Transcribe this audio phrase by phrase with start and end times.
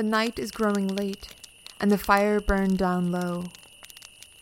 [0.00, 1.28] The night is growing late,
[1.78, 3.48] and the fire burned down low.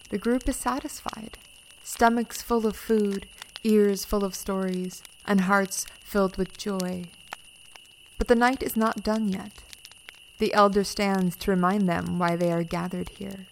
[0.08, 1.36] The group is satisfied,
[1.82, 3.26] stomachs full of food,
[3.64, 7.06] ears full of stories, and hearts filled with joy.
[8.18, 9.64] But the night is not done yet.
[10.38, 13.46] The elder stands to remind them why they are gathered here.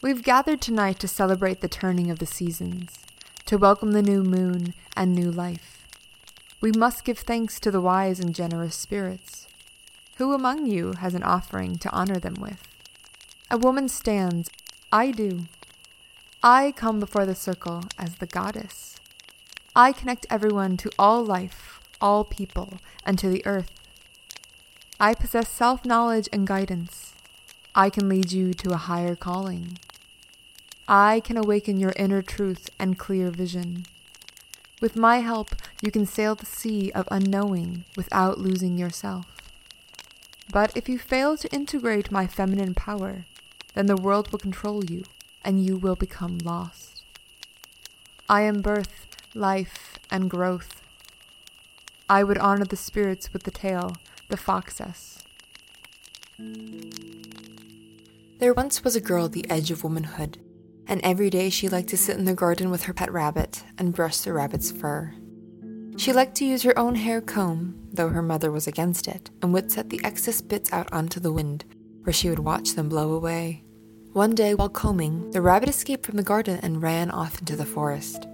[0.00, 2.98] We've gathered tonight to celebrate the turning of the seasons,
[3.44, 5.86] to welcome the new moon and new life.
[6.62, 9.43] We must give thanks to the wise and generous spirits.
[10.18, 12.62] Who among you has an offering to honor them with?
[13.50, 14.48] A woman stands,
[14.92, 15.46] I do.
[16.40, 18.96] I come before the circle as the goddess.
[19.74, 22.74] I connect everyone to all life, all people,
[23.04, 23.72] and to the earth.
[25.00, 27.14] I possess self knowledge and guidance.
[27.74, 29.78] I can lead you to a higher calling.
[30.86, 33.86] I can awaken your inner truth and clear vision.
[34.80, 39.33] With my help, you can sail the sea of unknowing without losing yourself.
[40.52, 43.24] But if you fail to integrate my feminine power,
[43.74, 45.04] then the world will control you
[45.44, 47.02] and you will become lost.
[48.28, 50.80] I am birth, life, and growth.
[52.08, 53.96] I would honor the spirits with the tale,
[54.28, 55.22] the foxess.
[58.38, 60.38] There once was a girl at the edge of womanhood,
[60.86, 63.94] and every day she liked to sit in the garden with her pet rabbit and
[63.94, 65.14] brush the rabbit's fur.
[65.96, 69.52] She liked to use her own hair comb, though her mother was against it, and
[69.52, 71.64] would set the excess bits out onto the wind,
[72.02, 73.62] where she would watch them blow away.
[74.12, 77.64] One day, while combing, the rabbit escaped from the garden and ran off into the
[77.64, 78.26] forest.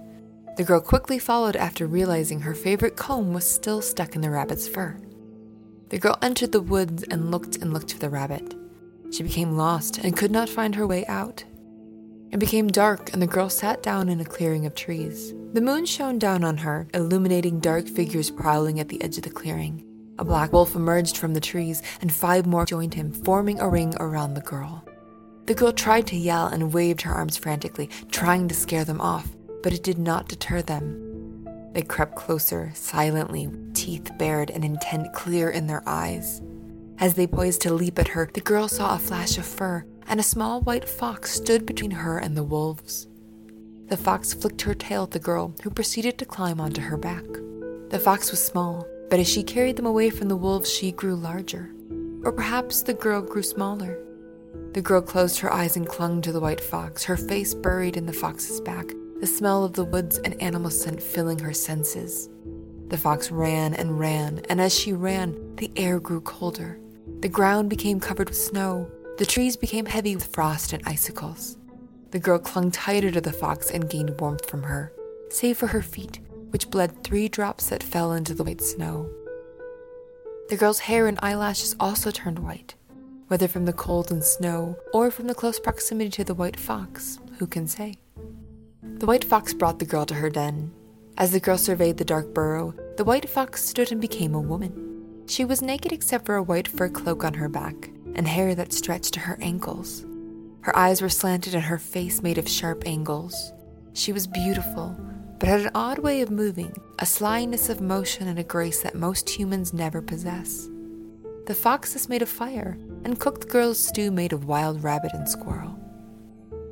[0.57, 4.67] The girl quickly followed after realizing her favorite comb was still stuck in the rabbit's
[4.67, 4.99] fur.
[5.89, 8.55] The girl entered the woods and looked and looked for the rabbit.
[9.11, 11.43] She became lost and could not find her way out.
[12.31, 15.33] It became dark, and the girl sat down in a clearing of trees.
[15.51, 19.29] The moon shone down on her, illuminating dark figures prowling at the edge of the
[19.29, 19.83] clearing.
[20.17, 23.95] A black wolf emerged from the trees, and five more joined him, forming a ring
[23.99, 24.85] around the girl.
[25.47, 29.27] The girl tried to yell and waved her arms frantically, trying to scare them off,
[29.61, 31.43] but it did not deter them.
[31.73, 36.41] They crept closer, silently, teeth bared and intent clear in their eyes.
[36.99, 40.19] As they poised to leap at her, the girl saw a flash of fur, and
[40.19, 43.07] a small white fox stood between her and the wolves.
[43.87, 47.25] The fox flicked her tail at the girl, who proceeded to climb onto her back.
[47.89, 51.15] The fox was small, but as she carried them away from the wolves, she grew
[51.15, 51.73] larger.
[52.23, 53.97] Or perhaps the girl grew smaller.
[54.73, 58.05] The girl closed her eyes and clung to the white fox, her face buried in
[58.05, 62.29] the fox's back, the smell of the woods and animal scent filling her senses.
[62.87, 66.79] The fox ran and ran, and as she ran, the air grew colder.
[67.19, 68.89] The ground became covered with snow.
[69.21, 71.55] The trees became heavy with frost and icicles.
[72.09, 74.91] The girl clung tighter to the fox and gained warmth from her,
[75.29, 79.07] save for her feet, which bled three drops that fell into the white snow.
[80.49, 82.73] The girl's hair and eyelashes also turned white,
[83.27, 87.19] whether from the cold and snow or from the close proximity to the white fox,
[87.37, 87.97] who can say?
[88.81, 90.73] The white fox brought the girl to her den.
[91.19, 95.23] As the girl surveyed the dark burrow, the white fox stood and became a woman.
[95.27, 98.73] She was naked except for a white fur cloak on her back and hair that
[98.73, 100.05] stretched to her ankles.
[100.61, 103.51] Her eyes were slanted and her face made of sharp angles.
[103.93, 104.95] She was beautiful,
[105.39, 108.95] but had an odd way of moving, a slyness of motion and a grace that
[108.95, 110.69] most humans never possess.
[111.47, 115.27] The foxess made a fire and cooked the girl's stew made of wild rabbit and
[115.27, 115.79] squirrel.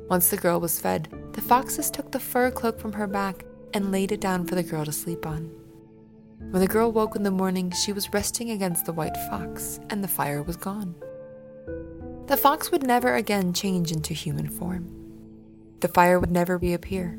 [0.08, 3.92] Once the girl was fed, the foxess took the fur cloak from her back and
[3.92, 5.50] laid it down for the girl to sleep on.
[6.50, 10.02] When the girl woke in the morning, she was resting against the white fox, and
[10.02, 10.94] the fire was gone.
[12.30, 14.86] The fox would never again change into human form.
[15.80, 17.18] The fire would never reappear.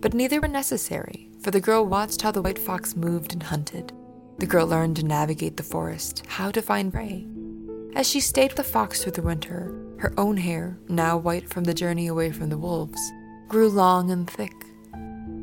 [0.00, 3.92] But neither were necessary, for the girl watched how the white fox moved and hunted.
[4.38, 7.26] The girl learned to navigate the forest, how to find prey.
[7.96, 11.64] As she stayed with the fox through the winter, her own hair, now white from
[11.64, 13.00] the journey away from the wolves,
[13.48, 14.54] grew long and thick.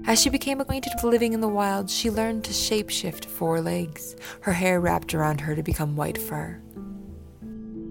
[0.08, 4.16] As she became acquainted with living in the wild, she learned to shapeshift four legs,
[4.44, 6.62] her hair wrapped around her to become white fur.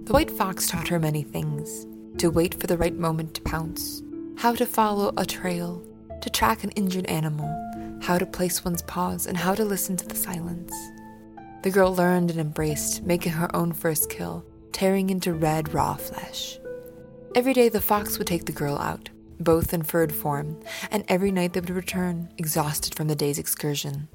[0.05, 1.87] The white fox taught her many things
[2.19, 4.03] to wait for the right moment to pounce,
[4.37, 5.81] how to follow a trail,
[6.21, 7.49] to track an injured animal,
[8.03, 10.75] how to place one's paws, and how to listen to the silence.
[11.63, 16.59] The girl learned and embraced, making her own first kill, tearing into red, raw flesh.
[17.37, 19.09] Every day, the fox would take the girl out,
[19.39, 20.59] both in furred form,
[20.91, 24.09] and every night they would return, exhausted from the day's excursion.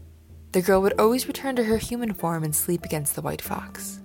[0.51, 4.01] The girl would always return to her human form and sleep against the white fox.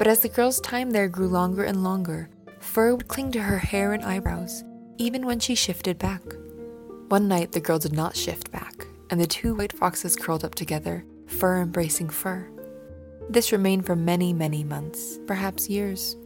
[0.00, 3.58] But as the girl's time there grew longer and longer, fur would cling to her
[3.58, 4.64] hair and eyebrows,
[4.96, 6.22] even when she shifted back.
[7.08, 10.54] One night the girl did not shift back, and the two white foxes curled up
[10.54, 12.48] together, fur embracing fur.
[13.28, 16.16] This remained for many, many months, perhaps years.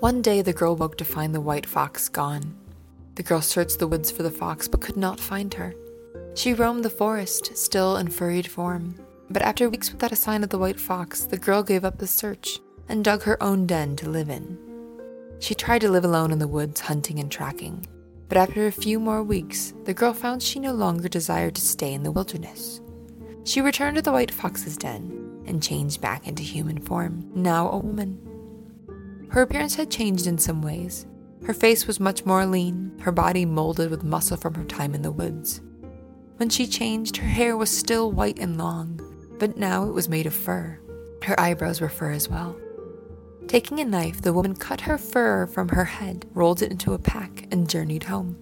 [0.00, 2.54] One day the girl woke to find the white fox gone.
[3.14, 5.74] The girl searched the woods for the fox but could not find her.
[6.34, 8.96] She roamed the forest, still in furried form,
[9.30, 12.06] but after weeks without a sign of the white fox, the girl gave up the
[12.06, 14.58] search and dug her own den to live in.
[15.38, 17.86] She tried to live alone in the woods, hunting and tracking,
[18.28, 21.94] but after a few more weeks, the girl found she no longer desired to stay
[21.94, 22.80] in the wilderness.
[23.44, 27.78] She returned to the white fox's den and changed back into human form, now a
[27.78, 28.20] woman.
[29.30, 31.06] Her appearance had changed in some ways.
[31.44, 35.02] Her face was much more lean, her body molded with muscle from her time in
[35.02, 35.60] the woods.
[36.36, 39.00] When she changed, her hair was still white and long,
[39.40, 40.78] but now it was made of fur.
[41.22, 42.56] Her eyebrows were fur as well.
[43.48, 46.98] Taking a knife, the woman cut her fur from her head, rolled it into a
[46.98, 48.36] pack, and journeyed home.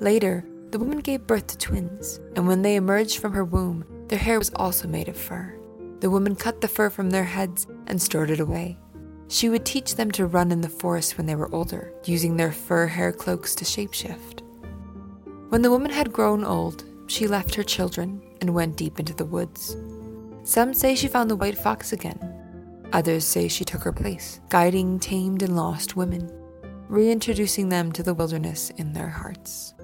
[0.00, 4.18] Later, the woman gave birth to twins, and when they emerged from her womb, their
[4.18, 5.58] hair was also made of fur.
[6.00, 8.76] The woman cut the fur from their heads and stored it away.
[9.28, 12.52] She would teach them to run in the forest when they were older, using their
[12.52, 14.42] fur hair cloaks to shapeshift.
[15.50, 19.24] When the woman had grown old, she left her children and went deep into the
[19.24, 19.76] woods.
[20.44, 22.38] Some say she found the white fox again,
[22.92, 26.30] Others say she took her place, guiding tamed and lost women,
[26.88, 29.74] reintroducing them to the wilderness in their hearts.